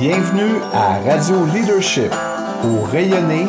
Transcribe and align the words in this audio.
Bienvenue 0.00 0.62
à 0.72 0.98
Radio 1.00 1.44
Leadership 1.52 2.10
pour 2.62 2.88
rayonner, 2.88 3.44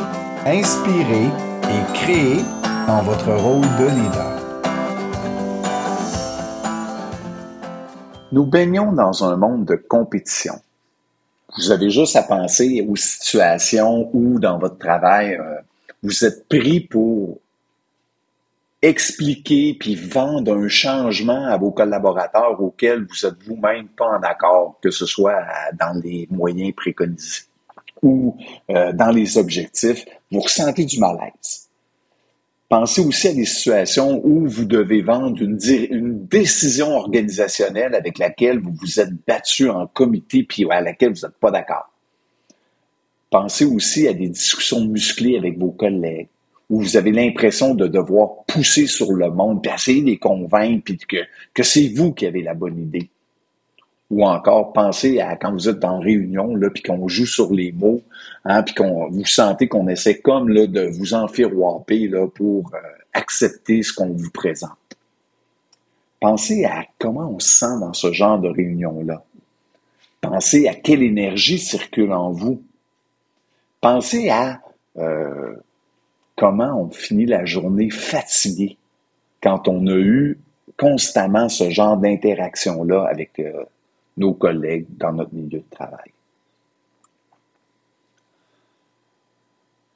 inspirer 0.46 1.28
et 1.28 1.94
créer 1.94 2.44
dans 2.88 3.02
votre 3.04 3.32
rôle 3.32 3.62
de 3.80 3.86
leader. 3.86 4.38
Nous 8.34 8.46
baignons 8.46 8.92
dans 8.92 9.24
un 9.24 9.38
monde 9.38 9.64
de 9.64 9.76
compétition. 9.76 10.56
Vous 11.56 11.72
avez 11.72 11.90
juste 11.90 12.18
à 12.18 12.24
penser 12.24 12.86
aux 12.86 12.98
situations 12.98 14.10
où 14.12 14.38
dans 14.38 14.60
votre 14.60 14.78
travail, 14.78 15.36
euh, 15.36 15.56
vous 16.04 16.26
êtes 16.26 16.50
pris 16.50 16.82
pour 16.82 17.40
expliquer 18.82 19.76
puis 19.80 19.96
vendre 19.96 20.56
un 20.58 20.68
changement 20.68 21.46
à 21.46 21.58
vos 21.58 21.72
collaborateurs 21.72 22.60
auxquels 22.62 23.06
vous 23.08 23.26
êtes 23.26 23.42
vous-même 23.46 23.88
pas 23.90 24.18
en 24.18 24.22
accord, 24.24 24.80
que 24.82 24.90
ce 24.90 25.06
soit 25.06 25.44
dans 25.80 26.00
les 26.02 26.28
moyens 26.32 26.74
préconisés 26.76 27.44
ou 28.02 28.36
euh, 28.72 28.94
dans 28.94 29.12
les 29.12 29.38
objectifs, 29.38 30.06
vous 30.32 30.40
ressentez 30.40 30.86
du 30.86 31.00
malaise. 31.00 31.70
Pensez 32.68 33.02
aussi 33.02 33.28
à 33.28 33.34
des 33.34 33.46
situations 33.46 34.22
où 34.24 34.48
vous 34.48 34.66
devez 34.66 35.02
vendre 35.02 35.42
une, 35.42 35.60
une 35.92 36.26
décision 36.26 36.96
organisationnelle 36.96 37.94
avec 37.94 38.18
laquelle 38.18 38.60
vous 38.60 38.74
vous 38.74 39.00
êtes 39.00 39.14
battu 39.28 39.70
en 39.70 39.88
comité 39.88 40.44
puis 40.44 40.66
à 40.72 40.82
laquelle 40.82 41.14
vous 41.14 41.28
n'êtes 41.28 41.38
pas 41.38 41.52
d'accord. 41.52 41.92
Pensez 43.30 43.66
aussi 43.66 44.08
à 44.08 44.14
des 44.14 44.30
discussions 44.30 44.86
musclées 44.86 45.38
avec 45.38 45.60
vos 45.60 45.72
collègues 45.72 46.30
où 46.72 46.80
vous 46.80 46.96
avez 46.96 47.12
l'impression 47.12 47.76
de 47.76 47.86
devoir 47.86 48.46
pousser 48.48 48.88
sur 48.88 49.12
le 49.12 49.30
monde, 49.30 49.62
puis 49.62 49.70
essayer 49.74 50.02
de 50.02 50.06
les 50.06 50.18
convaincre, 50.18 50.86
puis 50.86 50.98
que, 51.54 51.64
c'est 51.64 51.90
vous 51.90 52.14
qui 52.14 52.26
avez 52.26 52.42
la 52.42 52.54
bonne 52.54 52.80
idée. 52.80 53.10
Ou 54.10 54.26
encore, 54.26 54.72
pensez 54.72 55.20
à 55.20 55.36
quand 55.36 55.52
vous 55.52 55.68
êtes 55.68 55.84
en 55.84 56.00
réunion, 56.00 56.56
là, 56.56 56.70
puis 56.70 56.82
qu'on 56.82 57.10
joue 57.10 57.26
sur 57.26 57.54
les 57.54 57.74
mots, 57.74 58.02
hein, 58.46 58.64
puis 58.64 58.74
qu'on 58.74 59.10
vous 59.10 59.26
sentez 59.26 59.68
qu'on 59.68 59.90
essaie 59.90 60.20
comme 60.20 60.48
là, 60.48 60.66
de 60.66 60.88
vous 60.88 61.14
enfiroiper 61.14 62.08
là, 62.08 62.26
pour 62.28 62.72
euh, 62.74 62.78
accepter 63.12 63.84
ce 63.84 63.92
qu'on 63.92 64.14
vous 64.14 64.32
présente. 64.32 64.72
Pensez 66.22 66.64
à 66.64 66.86
comment 67.00 67.34
on 67.36 67.40
se 67.40 67.50
sent 67.50 67.80
dans 67.82 67.94
ce 67.94 68.14
genre 68.14 68.40
de 68.40 68.48
réunion-là. 68.48 69.26
Pensez 70.22 70.70
à 70.70 70.74
quelle 70.74 71.04
énergie 71.04 71.60
circule 71.60 72.14
en 72.14 72.32
vous. 72.32 72.62
Pensez 73.82 74.30
à 74.30 74.62
euh, 74.98 75.56
comment 76.42 76.82
on 76.82 76.90
finit 76.90 77.28
la 77.28 77.46
journée 77.46 77.92
fatigué 77.92 78.76
quand 79.44 79.68
on 79.68 79.86
a 79.86 79.94
eu 79.96 80.40
constamment 80.76 81.50
ce 81.50 81.70
genre 81.70 81.98
d'interaction-là 81.98 83.06
avec 83.08 83.38
euh, 83.38 83.64
nos 84.18 84.34
collègues 84.34 84.88
dans 84.98 85.14
notre 85.14 85.36
milieu 85.36 85.60
de 85.60 85.70
travail. 85.70 86.10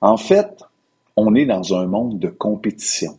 En 0.02 0.18
fait, 0.18 0.64
on 1.16 1.34
est 1.34 1.48
dans 1.48 1.74
un 1.74 1.88
monde 1.88 2.20
de 2.20 2.28
compétition 2.28 3.18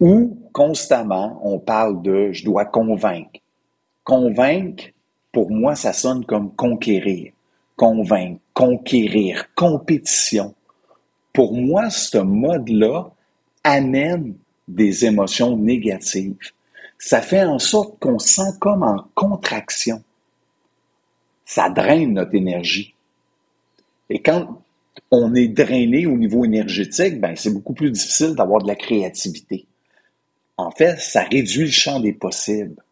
où 0.00 0.38
constamment 0.54 1.38
on 1.44 1.58
parle 1.58 2.00
de 2.00 2.32
je 2.32 2.46
dois 2.46 2.64
convaincre. 2.64 3.40
Convaincre, 4.04 4.84
pour 5.32 5.50
moi, 5.50 5.74
ça 5.74 5.92
sonne 5.92 6.24
comme 6.24 6.54
conquérir. 6.54 7.34
Convaincre, 7.76 8.40
conquérir, 8.54 9.54
compétition 9.54 10.54
pour 11.36 11.52
moi, 11.52 11.90
ce 11.90 12.16
mode-là 12.16 13.10
amène 13.62 14.36
des 14.66 15.04
émotions 15.04 15.54
négatives. 15.54 16.34
Ça 16.96 17.20
fait 17.20 17.44
en 17.44 17.58
sorte 17.58 17.98
qu'on 17.98 18.18
sent 18.18 18.56
comme 18.58 18.82
en 18.82 19.04
contraction. 19.14 20.02
Ça 21.44 21.68
draine 21.68 22.14
notre 22.14 22.34
énergie. 22.34 22.94
Et 24.08 24.22
quand 24.22 24.62
on 25.10 25.34
est 25.34 25.48
drainé 25.48 26.06
au 26.06 26.16
niveau 26.16 26.46
énergétique, 26.46 27.20
ben, 27.20 27.36
c'est 27.36 27.52
beaucoup 27.52 27.74
plus 27.74 27.90
difficile 27.90 28.34
d'avoir 28.34 28.62
de 28.62 28.68
la 28.68 28.74
créativité. 28.74 29.66
En 30.56 30.70
fait, 30.70 30.98
ça 30.98 31.24
réduit 31.24 31.66
le 31.66 31.70
champ 31.70 32.00
des 32.00 32.14
possibles. 32.14 32.82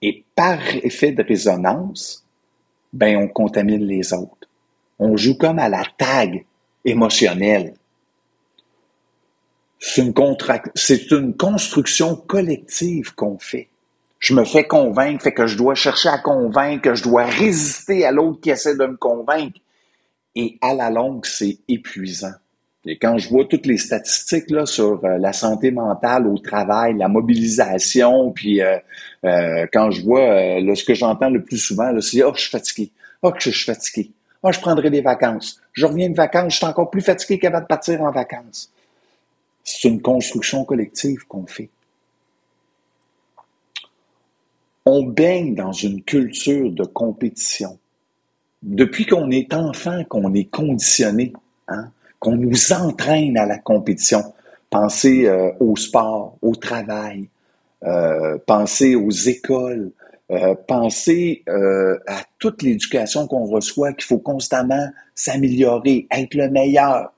Et 0.00 0.22
par 0.36 0.60
effet 0.76 1.10
de 1.10 1.24
résonance, 1.24 2.24
ben, 2.92 3.16
on 3.16 3.26
contamine 3.26 3.84
les 3.84 4.12
autres. 4.12 4.48
On 5.00 5.16
joue 5.16 5.36
comme 5.36 5.58
à 5.58 5.68
la 5.68 5.82
tag 5.98 6.44
émotionnel. 6.86 7.74
C'est 9.78 10.02
une, 11.10 11.36
construction 11.36 12.16
collective 12.16 13.14
qu'on 13.14 13.38
fait. 13.38 13.68
Je 14.18 14.34
me 14.34 14.44
fais 14.44 14.64
convaincre, 14.64 15.22
fait 15.22 15.34
que 15.34 15.46
je 15.46 15.58
dois 15.58 15.74
chercher 15.74 16.08
à 16.08 16.18
convaincre, 16.18 16.82
que 16.82 16.94
je 16.94 17.02
dois 17.02 17.24
résister 17.24 18.06
à 18.06 18.12
l'autre 18.12 18.40
qui 18.40 18.50
essaie 18.50 18.76
de 18.76 18.86
me 18.86 18.96
convaincre. 18.96 19.60
Et 20.34 20.58
à 20.62 20.74
la 20.74 20.90
longue, 20.90 21.26
c'est 21.26 21.58
épuisant. 21.68 22.32
Et 22.86 22.98
quand 22.98 23.18
je 23.18 23.28
vois 23.28 23.44
toutes 23.44 23.66
les 23.66 23.78
statistiques 23.78 24.50
là, 24.50 24.64
sur 24.64 25.04
euh, 25.04 25.18
la 25.18 25.32
santé 25.32 25.72
mentale 25.72 26.26
au 26.26 26.38
travail, 26.38 26.96
la 26.96 27.08
mobilisation, 27.08 28.30
puis 28.30 28.62
euh, 28.62 28.78
euh, 29.24 29.66
quand 29.72 29.90
je 29.90 30.02
vois 30.02 30.20
ce 30.74 30.84
que 30.84 30.94
j'entends 30.94 31.30
le 31.30 31.42
plus 31.42 31.58
souvent, 31.58 31.92
c'est 32.00 32.22
Oh, 32.22 32.32
je 32.34 32.40
suis 32.40 32.50
fatigué. 32.50 32.92
Oh, 33.22 33.32
que 33.32 33.40
je 33.40 33.50
suis 33.50 33.64
fatigué. 33.64 34.12
Moi, 34.42 34.52
je 34.52 34.60
prendrai 34.60 34.90
des 34.90 35.00
vacances. 35.00 35.60
Je 35.72 35.86
reviens 35.86 36.10
de 36.10 36.14
vacances, 36.14 36.52
je 36.52 36.56
suis 36.58 36.66
encore 36.66 36.90
plus 36.90 37.00
fatigué 37.00 37.38
qu'avant 37.38 37.60
de 37.60 37.66
partir 37.66 38.02
en 38.02 38.10
vacances. 38.10 38.72
C'est 39.64 39.88
une 39.88 40.00
construction 40.00 40.64
collective 40.64 41.26
qu'on 41.26 41.46
fait. 41.46 41.70
On 44.84 45.02
baigne 45.02 45.54
dans 45.54 45.72
une 45.72 46.02
culture 46.02 46.70
de 46.70 46.84
compétition. 46.84 47.78
Depuis 48.62 49.06
qu'on 49.06 49.30
est 49.30 49.52
enfant, 49.52 50.04
qu'on 50.04 50.32
est 50.34 50.48
conditionné, 50.48 51.32
hein, 51.66 51.90
qu'on 52.20 52.36
nous 52.36 52.72
entraîne 52.72 53.36
à 53.36 53.46
la 53.46 53.58
compétition. 53.58 54.22
Pensez 54.70 55.26
euh, 55.26 55.50
au 55.58 55.76
sport, 55.76 56.36
au 56.42 56.54
travail, 56.54 57.28
euh, 57.84 58.38
pensez 58.46 58.94
aux 58.94 59.10
écoles, 59.10 59.90
euh, 60.32 60.56
penser 60.66 61.44
euh, 61.48 62.00
à 62.08 62.22
toute 62.40 62.60
l'éducation 62.62 63.28
qu'on 63.28 63.44
reçoit, 63.44 63.92
qu'il 63.92 64.06
faut 64.06 64.18
constamment 64.18 64.88
s'améliorer, 65.14 66.08
être 66.10 66.34
le 66.34 66.50
meilleur. 66.50 67.12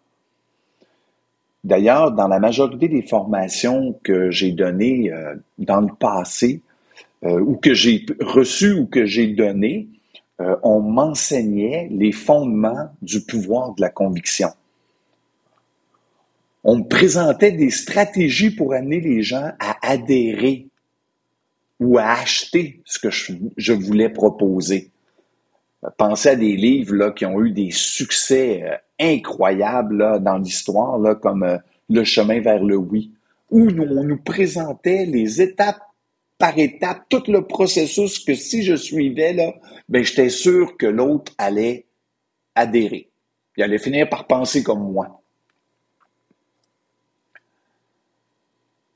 D'ailleurs, 1.65 2.13
dans 2.13 2.29
la 2.29 2.39
majorité 2.39 2.87
des 2.87 3.01
formations 3.01 3.99
que 4.03 4.31
j'ai 4.31 4.53
données 4.53 5.11
euh, 5.11 5.37
dans 5.57 5.81
le 5.81 5.95
passé, 5.99 6.61
ou 7.25 7.57
que 7.57 7.75
j'ai 7.75 8.07
reçues 8.21 8.75
ou 8.75 8.87
que 8.87 9.05
j'ai 9.05 9.27
données, 9.27 9.89
on 10.63 10.79
m'enseignait 10.79 11.89
les 11.91 12.13
fondements 12.13 12.93
du 13.03 13.23
pouvoir 13.23 13.75
de 13.75 13.81
la 13.81 13.89
conviction. 13.89 14.51
On 16.63 16.77
me 16.77 16.85
présentait 16.85 17.51
des 17.51 17.71
stratégies 17.71 18.53
pour 18.53 18.73
amener 18.73 19.01
les 19.01 19.23
gens 19.23 19.51
à 19.59 19.79
adhérer 19.83 20.68
ou 21.81 21.99
à 21.99 22.13
acheter 22.13 22.81
ce 22.85 22.99
que 22.99 23.11
je, 23.11 23.73
voulais 23.73 24.09
proposer. 24.09 24.91
Pensez 25.97 26.31
à 26.31 26.37
des 26.37 26.57
livres 26.57 27.11
qui 27.11 27.25
ont 27.25 27.41
eu 27.41 27.53
des 27.53 27.71
succès 27.71 28.63
euh, 28.65 28.77
incroyables 28.99 30.21
dans 30.23 30.39
l'histoire, 30.39 30.99
comme 31.21 31.45
euh, 31.45 31.59
Le 31.89 32.03
chemin 32.03 32.41
vers 32.41 32.63
le 32.63 32.77
oui, 32.77 33.13
où 33.51 33.69
on 33.69 34.03
nous 34.03 34.19
présentait 34.19 35.07
les 35.07 35.41
étapes 35.41 35.81
par 36.37 36.57
étapes, 36.57 37.05
tout 37.09 37.25
le 37.29 37.47
processus 37.47 38.21
que 38.21 38.35
si 38.35 38.63
je 38.63 38.77
suivais, 38.77 39.33
là, 39.33 39.55
ben, 39.89 40.05
j'étais 40.05 40.31
sûr 40.31 40.77
que 40.77 40.87
l'autre 40.87 41.33
allait 41.37 41.87
adhérer. 42.55 43.11
Il 43.57 43.65
allait 43.65 43.79
finir 43.79 44.09
par 44.09 44.27
penser 44.27 44.63
comme 44.63 44.93
moi. 44.93 45.21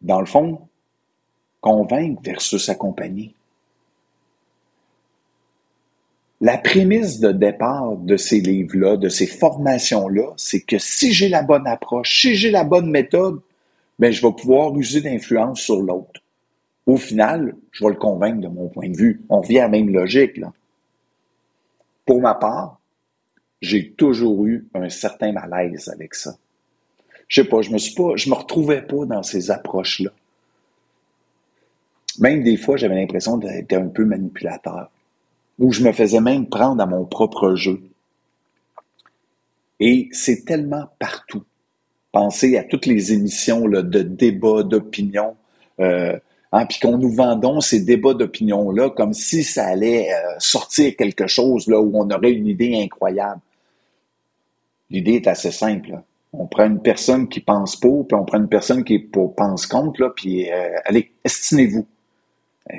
Dans 0.00 0.20
le 0.20 0.26
fond, 0.26 0.68
Convaincre 1.62 2.20
versus 2.22 2.68
accompagner. 2.68 3.34
La 6.42 6.58
prémisse 6.58 7.20
de 7.20 7.30
départ 7.30 7.96
de 7.96 8.16
ces 8.16 8.40
livres-là, 8.40 8.96
de 8.96 9.08
ces 9.08 9.28
formations-là, 9.28 10.32
c'est 10.36 10.60
que 10.60 10.76
si 10.76 11.12
j'ai 11.12 11.28
la 11.28 11.44
bonne 11.44 11.68
approche, 11.68 12.20
si 12.20 12.34
j'ai 12.34 12.50
la 12.50 12.64
bonne 12.64 12.90
méthode, 12.90 13.40
ben, 14.00 14.12
je 14.12 14.20
vais 14.20 14.32
pouvoir 14.32 14.76
user 14.76 15.00
d'influence 15.00 15.60
sur 15.60 15.80
l'autre. 15.80 16.20
Au 16.86 16.96
final, 16.96 17.54
je 17.70 17.84
vais 17.84 17.92
le 17.92 17.96
convaincre 17.96 18.40
de 18.40 18.48
mon 18.48 18.68
point 18.68 18.90
de 18.90 18.96
vue. 18.96 19.22
On 19.28 19.40
revient 19.40 19.60
à 19.60 19.62
la 19.62 19.68
même 19.68 19.90
logique. 19.90 20.40
Pour 22.04 22.20
ma 22.20 22.34
part, 22.34 22.80
j'ai 23.60 23.92
toujours 23.92 24.44
eu 24.44 24.66
un 24.74 24.88
certain 24.88 25.30
malaise 25.30 25.88
avec 25.88 26.14
ça. 26.14 26.36
Je 27.28 27.42
sais 27.42 27.48
pas, 27.48 27.62
je 27.62 27.70
me 27.70 27.78
suis 27.78 27.94
pas, 27.94 28.16
je 28.16 28.28
me 28.28 28.34
retrouvais 28.34 28.82
pas 28.82 29.06
dans 29.06 29.22
ces 29.22 29.52
approches-là. 29.52 30.10
Même 32.18 32.42
des 32.42 32.56
fois, 32.56 32.76
j'avais 32.76 32.94
l'impression 32.94 33.36
d'être 33.36 33.72
un 33.72 33.88
peu 33.88 34.04
manipulateur, 34.04 34.90
ou 35.58 35.72
je 35.72 35.82
me 35.82 35.92
faisais 35.92 36.20
même 36.20 36.48
prendre 36.48 36.82
à 36.82 36.86
mon 36.86 37.04
propre 37.04 37.54
jeu. 37.54 37.80
Et 39.80 40.08
c'est 40.12 40.44
tellement 40.44 40.86
partout. 40.98 41.42
Pensez 42.12 42.56
à 42.56 42.64
toutes 42.64 42.86
les 42.86 43.12
émissions 43.12 43.66
là, 43.66 43.82
de 43.82 44.02
débat, 44.02 44.62
d'opinion, 44.62 45.34
euh, 45.80 46.16
hein, 46.52 46.66
puis 46.66 46.78
qu'on 46.78 46.98
nous 46.98 47.10
vendons 47.10 47.60
ces 47.60 47.80
débats 47.80 48.14
d'opinion-là 48.14 48.90
comme 48.90 49.14
si 49.14 49.42
ça 49.42 49.66
allait 49.66 50.12
euh, 50.12 50.34
sortir 50.38 50.94
quelque 50.96 51.26
chose 51.26 51.66
là 51.66 51.80
où 51.80 51.90
on 51.94 52.10
aurait 52.10 52.32
une 52.32 52.46
idée 52.46 52.80
incroyable. 52.82 53.40
L'idée 54.90 55.14
est 55.14 55.26
assez 55.26 55.50
simple. 55.50 56.00
On 56.34 56.46
prend 56.46 56.66
une 56.66 56.80
personne 56.80 57.28
qui 57.28 57.40
pense 57.40 57.76
pour, 57.76 58.06
puis 58.06 58.14
on 58.14 58.24
prend 58.24 58.38
une 58.38 58.48
personne 58.48 58.84
qui 58.84 58.98
pense 58.98 59.66
contre, 59.66 60.12
puis 60.14 60.50
euh, 60.50 60.68
allez, 60.84 61.12
estimez-vous. 61.24 61.86
Euh, 62.70 62.74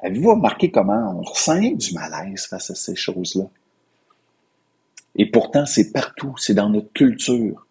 avez-vous 0.00 0.30
remarqué 0.30 0.70
comment 0.70 1.16
on 1.18 1.22
ressent 1.22 1.60
du 1.60 1.94
malaise 1.94 2.46
face 2.46 2.70
à 2.70 2.74
ces 2.74 2.96
choses-là? 2.96 3.44
Et 5.16 5.30
pourtant, 5.30 5.66
c'est 5.66 5.92
partout, 5.92 6.34
c'est 6.38 6.54
dans 6.54 6.68
notre 6.68 6.92
culture. 6.92 7.66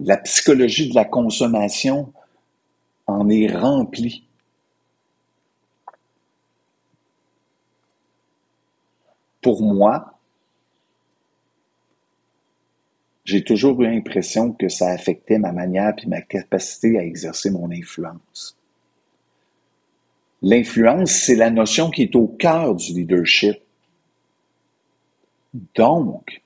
La 0.00 0.16
psychologie 0.16 0.88
de 0.90 0.94
la 0.94 1.04
consommation 1.04 2.12
en 3.06 3.28
est 3.28 3.54
remplie. 3.54 4.24
Pour 9.40 9.62
moi, 9.62 10.18
j'ai 13.24 13.44
toujours 13.44 13.80
eu 13.82 13.86
l'impression 13.86 14.52
que 14.52 14.68
ça 14.68 14.88
affectait 14.88 15.38
ma 15.38 15.52
manière 15.52 15.94
et 16.02 16.06
ma 16.06 16.20
capacité 16.20 16.98
à 16.98 17.04
exercer 17.04 17.50
mon 17.50 17.70
influence. 17.70 18.56
L'influence, 20.44 21.10
c'est 21.10 21.36
la 21.36 21.48
notion 21.48 21.90
qui 21.90 22.02
est 22.02 22.14
au 22.14 22.26
cœur 22.26 22.74
du 22.74 22.92
leadership. 22.92 23.56
Donc, 25.74 26.42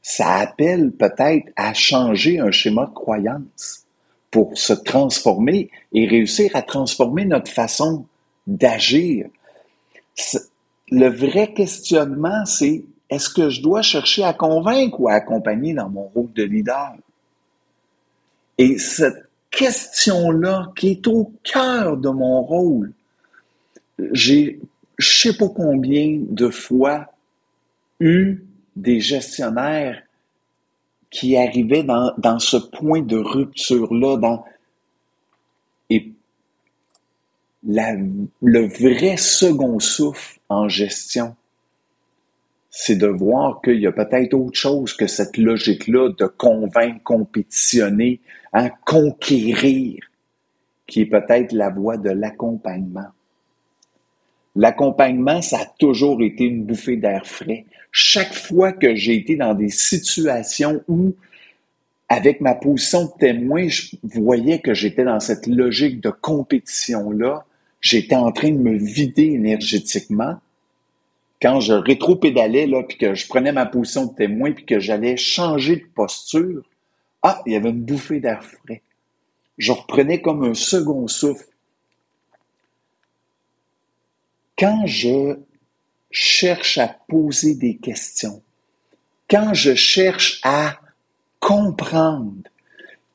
ça 0.00 0.36
appelle 0.36 0.92
peut-être 0.92 1.50
à 1.56 1.74
changer 1.74 2.38
un 2.38 2.52
schéma 2.52 2.86
de 2.86 2.94
croyance 2.94 3.84
pour 4.30 4.56
se 4.56 4.72
transformer 4.72 5.70
et 5.92 6.06
réussir 6.06 6.52
à 6.54 6.62
transformer 6.62 7.24
notre 7.24 7.50
façon 7.50 8.06
d'agir. 8.46 9.26
Le 10.92 11.08
vrai 11.08 11.52
questionnement, 11.52 12.46
c'est 12.46 12.84
est-ce 13.10 13.28
que 13.28 13.50
je 13.50 13.60
dois 13.60 13.82
chercher 13.82 14.22
à 14.22 14.34
convaincre 14.34 15.00
ou 15.00 15.08
à 15.08 15.14
accompagner 15.14 15.74
dans 15.74 15.88
mon 15.88 16.04
rôle 16.14 16.32
de 16.32 16.44
leader? 16.44 16.94
Et 18.56 18.78
cette 18.78 19.28
question-là 19.50 20.70
qui 20.76 20.92
est 20.92 21.06
au 21.08 21.32
cœur 21.42 21.96
de 21.96 22.08
mon 22.08 22.40
rôle, 22.42 22.92
j'ai 24.12 24.60
je 24.98 25.08
sais 25.08 25.36
pas 25.36 25.48
combien 25.48 26.20
de 26.28 26.48
fois 26.48 27.12
eu 27.98 28.44
des 28.76 29.00
gestionnaires 29.00 30.02
qui 31.10 31.36
arrivaient 31.36 31.82
dans, 31.82 32.38
ce 32.38 32.56
point 32.56 33.02
de 33.02 33.16
rupture-là, 33.16 34.44
et 35.90 36.10
le 37.64 38.66
vrai 38.66 39.16
second 39.18 39.78
souffle 39.78 40.40
en 40.48 40.68
gestion, 40.68 41.36
c'est 42.70 42.96
de 42.96 43.06
voir 43.06 43.60
qu'il 43.60 43.80
y 43.80 43.86
a 43.86 43.92
peut-être 43.92 44.32
autre 44.32 44.58
chose 44.58 44.94
que 44.94 45.06
cette 45.06 45.36
logique-là 45.36 46.10
de 46.18 46.24
convaincre, 46.24 47.02
compétitionner, 47.04 48.20
hein, 48.54 48.70
conquérir, 48.86 50.02
qui 50.86 51.02
est 51.02 51.06
peut-être 51.06 51.52
la 51.52 51.68
voie 51.68 51.98
de 51.98 52.10
l'accompagnement. 52.10 53.10
L'accompagnement, 54.54 55.40
ça 55.40 55.60
a 55.60 55.66
toujours 55.78 56.22
été 56.22 56.44
une 56.44 56.64
bouffée 56.64 56.96
d'air 56.96 57.26
frais. 57.26 57.64
Chaque 57.90 58.34
fois 58.34 58.72
que 58.72 58.94
j'ai 58.94 59.14
été 59.16 59.36
dans 59.36 59.54
des 59.54 59.70
situations 59.70 60.82
où, 60.88 61.14
avec 62.08 62.40
ma 62.40 62.54
position 62.54 63.04
de 63.04 63.10
témoin, 63.18 63.68
je 63.68 63.96
voyais 64.02 64.60
que 64.60 64.74
j'étais 64.74 65.04
dans 65.04 65.20
cette 65.20 65.46
logique 65.46 66.00
de 66.00 66.10
compétition-là, 66.10 67.46
j'étais 67.80 68.14
en 68.14 68.30
train 68.30 68.50
de 68.50 68.58
me 68.58 68.76
vider 68.76 69.32
énergétiquement. 69.32 70.36
Quand 71.40 71.60
je 71.60 71.72
rétro-pédalais, 71.72 72.66
là, 72.66 72.82
puis 72.82 72.98
que 72.98 73.14
je 73.14 73.26
prenais 73.26 73.52
ma 73.52 73.66
position 73.66 74.06
de 74.06 74.14
témoin, 74.14 74.52
puis 74.52 74.64
que 74.64 74.78
j'allais 74.78 75.16
changer 75.16 75.76
de 75.76 75.86
posture, 75.94 76.62
ah, 77.22 77.42
il 77.46 77.52
y 77.52 77.56
avait 77.56 77.70
une 77.70 77.82
bouffée 77.82 78.20
d'air 78.20 78.44
frais. 78.44 78.82
Je 79.58 79.72
reprenais 79.72 80.20
comme 80.20 80.44
un 80.44 80.54
second 80.54 81.06
souffle 81.08 81.46
quand 84.62 84.86
je 84.86 85.40
cherche 86.12 86.78
à 86.78 86.96
poser 87.08 87.56
des 87.56 87.78
questions, 87.78 88.44
quand 89.28 89.52
je 89.54 89.74
cherche 89.74 90.40
à 90.44 90.76
comprendre, 91.40 92.48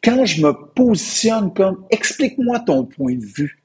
quand 0.04 0.26
je 0.26 0.46
me 0.46 0.52
positionne 0.52 1.54
comme 1.54 1.86
explique-moi 1.90 2.60
ton 2.60 2.84
point 2.84 3.16
de 3.16 3.24
vue, 3.24 3.64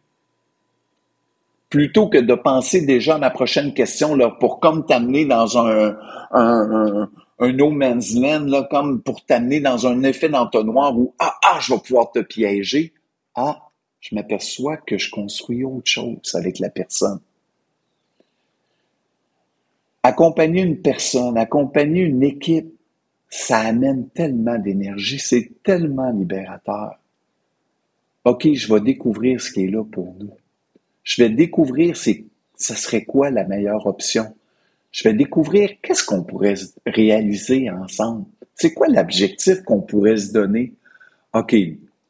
plutôt 1.70 2.08
que 2.08 2.18
de 2.18 2.34
penser 2.34 2.82
déjà 2.82 3.16
à 3.16 3.18
ma 3.18 3.30
prochaine 3.30 3.74
question 3.74 4.16
pour 4.38 4.60
comme 4.60 4.86
t'amener 4.86 5.24
dans 5.24 5.58
un, 5.58 5.96
un, 6.30 7.10
un, 7.40 7.52
no 7.52 7.70
man's 7.70 8.14
land, 8.14 8.68
comme 8.70 9.02
pour 9.02 9.24
t'amener 9.24 9.58
dans 9.58 9.88
un 9.88 10.04
effet 10.04 10.28
d'entonnoir 10.28 10.96
où 10.96 11.16
ah, 11.18 11.34
ah, 11.44 11.58
je 11.60 11.74
vais 11.74 11.80
pouvoir 11.80 12.12
te 12.12 12.20
piéger. 12.20 12.92
Ah, 13.34 13.58
je 13.98 14.14
m'aperçois 14.14 14.76
que 14.76 14.98
je 14.98 15.10
construis 15.10 15.64
autre 15.64 15.90
chose 15.90 16.36
avec 16.36 16.60
la 16.60 16.70
personne. 16.70 17.18
Accompagner 20.02 20.62
une 20.62 20.80
personne, 20.80 21.38
accompagner 21.38 22.02
une 22.02 22.22
équipe, 22.22 22.74
ça 23.28 23.58
amène 23.58 24.08
tellement 24.10 24.58
d'énergie, 24.58 25.18
c'est 25.18 25.52
tellement 25.62 26.10
libérateur. 26.10 26.98
OK, 28.24 28.52
je 28.52 28.72
vais 28.72 28.80
découvrir 28.80 29.40
ce 29.40 29.50
qui 29.50 29.64
est 29.64 29.70
là 29.70 29.84
pour 29.84 30.14
nous. 30.18 30.36
Je 31.02 31.22
vais 31.22 31.30
découvrir 31.30 31.96
ce 31.96 32.12
serait 32.56 33.04
quoi 33.04 33.30
la 33.30 33.44
meilleure 33.44 33.86
option. 33.86 34.34
Je 34.92 35.04
vais 35.04 35.14
découvrir 35.14 35.70
qu'est-ce 35.82 36.04
qu'on 36.04 36.22
pourrait 36.22 36.54
réaliser 36.86 37.70
ensemble. 37.70 38.26
C'est 38.54 38.74
quoi 38.74 38.88
l'objectif 38.88 39.62
qu'on 39.62 39.80
pourrait 39.80 40.18
se 40.18 40.32
donner? 40.32 40.74
OK, 41.32 41.56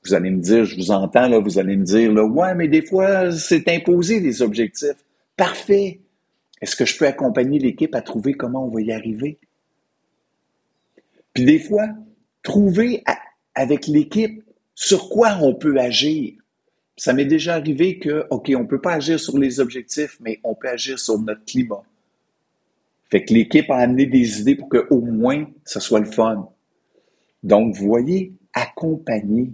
vous 0.05 0.15
allez 0.15 0.31
me 0.31 0.41
dire, 0.41 0.65
je 0.65 0.77
vous 0.77 0.91
entends, 0.91 1.29
là, 1.29 1.39
vous 1.39 1.59
allez 1.59 1.77
me 1.77 1.85
dire, 1.85 2.13
là, 2.13 2.25
ouais, 2.25 2.55
mais 2.55 2.69
des 2.69 2.83
fois, 2.83 3.31
c'est 3.31 3.69
imposé 3.69 4.21
des 4.21 4.43
objectifs. 4.43 5.05
Parfait. 5.37 6.01
Est-ce 6.63 6.77
que 6.77 6.87
je 6.87 6.97
peux 6.97 7.07
accompagner 7.07 7.59
l'équipe 7.59 7.95
à 7.95 8.01
trouver 8.01 8.35
comment 8.35 8.65
on 8.65 8.69
va 8.69 8.81
y 8.81 8.93
arriver? 8.93 9.39
Puis 11.35 11.45
des 11.45 11.59
fois, 11.59 11.89
trouver 12.43 13.03
avec 13.55 13.89
l'équipe 13.89 14.43
sur 14.75 15.09
quoi 15.09 15.39
on 15.43 15.55
peut 15.55 15.79
agir. 15.79 16.35
Ça 16.97 17.13
m'est 17.13 17.25
déjà 17.25 17.55
arrivé 17.55 17.99
que, 17.99 18.27
OK, 18.31 18.53
on 18.55 18.61
ne 18.61 18.67
peut 18.67 18.81
pas 18.81 18.95
agir 18.95 19.19
sur 19.19 19.39
les 19.39 19.59
objectifs, 19.59 20.19
mais 20.21 20.41
on 20.45 20.55
peut 20.55 20.69
agir 20.69 21.01
sur 21.01 21.19
notre 21.19 21.45
climat. 21.45 21.83
Fait 23.11 23.25
que 23.25 23.35
l'équipe 23.35 23.69
a 23.71 23.77
amené 23.77 24.07
des 24.07 24.41
idées 24.41 24.55
pour 24.55 24.69
qu'au 24.69 25.01
moins, 25.01 25.47
ce 25.65 25.81
soit 25.81 26.01
le 26.01 26.07
fun. 26.07 26.49
Donc, 27.43 27.75
voyez, 27.75 28.35
accompagner, 28.53 29.51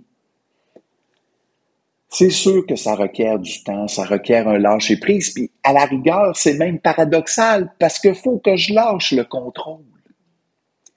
c'est 2.19 2.31
sûr 2.31 2.67
que 2.67 2.75
ça 2.75 2.97
requiert 2.97 3.39
du 3.39 3.63
temps, 3.63 3.87
ça 3.87 4.03
requiert 4.03 4.49
un 4.49 4.59
lâcher-prise, 4.59 5.31
puis 5.35 5.53
à 5.63 5.73
la 5.73 5.85
rigueur, 5.85 6.37
c'est 6.37 6.55
même 6.55 6.81
paradoxal 6.81 7.73
parce 7.79 8.01
qu'il 8.01 8.17
faut 8.17 8.39
que 8.39 8.57
je 8.57 8.75
lâche 8.75 9.13
le 9.13 9.23
contrôle. 9.23 9.85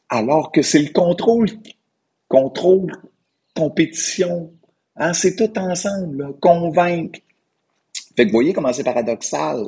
Alors 0.09 0.51
que 0.51 0.63
c'est 0.63 0.81
le 0.81 0.91
contrôle, 0.91 1.47
contrôle, 2.27 2.91
compétition, 3.55 4.51
hein, 4.95 5.13
c'est 5.13 5.35
tout 5.35 5.59
ensemble, 5.59 6.33
convaincre. 6.39 7.19
Fait 8.15 8.25
que 8.25 8.31
vous 8.31 8.37
voyez 8.37 8.53
comment 8.53 8.73
c'est 8.73 8.83
paradoxal, 8.83 9.63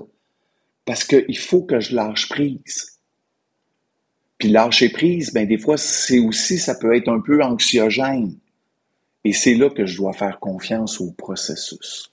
parce 0.86 1.03
qu'il 1.03 1.38
faut 1.38 1.62
que 1.62 1.79
je 1.79 1.95
lâche 1.95 2.29
prise. 2.29 3.00
Puis 4.39 4.50
lâcher 4.50 4.89
prise, 4.89 5.31
ben 5.31 5.48
des 5.48 5.60
fois, 5.60 5.77
c'est 5.77 6.17
aussi, 6.17 6.57
ça 6.57 6.74
peut 6.74 6.95
être 6.95 7.10
un 7.10 7.19
peu 7.19 7.43
anxiogène. 7.43 8.39
Et 9.23 9.33
c'est 9.33 9.55
là 9.55 9.69
que 9.69 9.85
je 9.85 9.97
dois 9.97 10.13
faire 10.13 10.39
confiance 10.39 10.99
au 10.99 11.11
processus. 11.11 12.11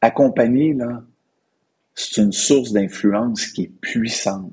Accompagner, 0.00 0.74
là, 0.74 1.02
c'est 1.94 2.20
une 2.20 2.32
source 2.32 2.72
d'influence 2.72 3.46
qui 3.46 3.62
est 3.62 3.72
puissante. 3.80 4.52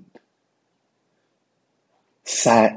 Ça, 2.23 2.71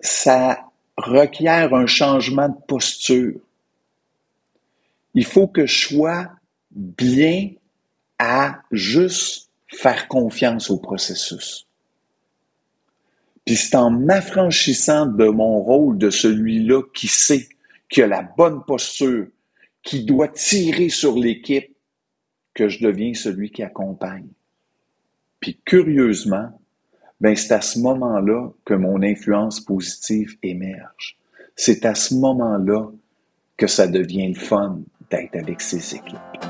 ça 0.00 0.70
requiert 0.96 1.74
un 1.74 1.86
changement 1.86 2.50
de 2.50 2.60
posture. 2.68 3.40
Il 5.14 5.24
faut 5.24 5.48
que 5.48 5.64
je 5.64 5.88
sois 5.88 6.30
bien 6.70 7.52
à 8.18 8.62
juste 8.70 9.50
faire 9.68 10.06
confiance 10.08 10.70
au 10.70 10.78
processus. 10.78 11.66
Puis 13.44 13.56
c'est 13.56 13.76
en 13.76 13.90
m'affranchissant 13.90 15.06
de 15.06 15.26
mon 15.26 15.60
rôle 15.60 15.98
de 15.98 16.10
celui-là 16.10 16.82
qui 16.94 17.08
sait, 17.08 17.48
qui 17.88 18.02
a 18.02 18.06
la 18.06 18.22
bonne 18.22 18.64
posture, 18.64 19.26
qui 19.82 20.04
doit 20.04 20.28
tirer 20.28 20.88
sur 20.88 21.16
l'équipe, 21.18 21.74
que 22.54 22.68
je 22.68 22.82
deviens 22.82 23.12
celui 23.14 23.50
qui 23.50 23.62
accompagne. 23.62 24.28
Puis 25.40 25.60
curieusement, 25.64 26.58
ben 27.20 27.36
c'est 27.36 27.52
à 27.52 27.60
ce 27.60 27.78
moment-là 27.80 28.50
que 28.64 28.74
mon 28.74 29.02
influence 29.02 29.60
positive 29.60 30.36
émerge. 30.42 31.18
C'est 31.56 31.84
à 31.84 31.94
ce 31.94 32.14
moment-là 32.14 32.90
que 33.56 33.66
ça 33.66 33.86
devient 33.86 34.28
le 34.28 34.40
fun 34.40 34.80
d'être 35.10 35.36
avec 35.36 35.60
ses 35.60 35.96
équipes. 35.96 36.43